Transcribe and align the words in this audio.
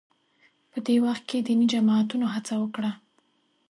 په 0.71 0.77
دې 0.85 0.95
وخت 1.05 1.23
کې 1.29 1.37
دیني 1.47 1.65
جماعتونو 1.73 2.25
هڅه 2.33 2.53
وکړه 2.61 2.91